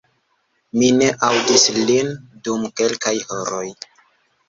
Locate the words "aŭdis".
1.27-1.67